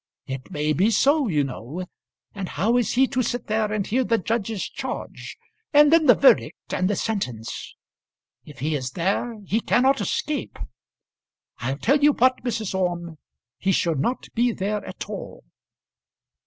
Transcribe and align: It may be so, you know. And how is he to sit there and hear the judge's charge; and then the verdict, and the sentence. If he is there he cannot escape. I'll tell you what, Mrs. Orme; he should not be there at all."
It 0.25 0.49
may 0.49 0.73
be 0.73 0.89
so, 0.89 1.27
you 1.27 1.43
know. 1.43 1.85
And 2.33 2.49
how 2.49 2.75
is 2.77 2.93
he 2.93 3.05
to 3.09 3.21
sit 3.21 3.45
there 3.45 3.71
and 3.71 3.85
hear 3.85 4.03
the 4.03 4.17
judge's 4.17 4.63
charge; 4.67 5.37
and 5.73 5.93
then 5.93 6.07
the 6.07 6.15
verdict, 6.15 6.73
and 6.73 6.89
the 6.89 6.95
sentence. 6.95 7.75
If 8.43 8.57
he 8.61 8.73
is 8.75 8.93
there 8.93 9.37
he 9.45 9.61
cannot 9.61 10.01
escape. 10.01 10.57
I'll 11.59 11.77
tell 11.77 11.99
you 11.99 12.13
what, 12.13 12.43
Mrs. 12.43 12.73
Orme; 12.73 13.19
he 13.59 13.71
should 13.71 13.99
not 13.99 14.27
be 14.33 14.51
there 14.51 14.83
at 14.85 15.07
all." 15.07 15.43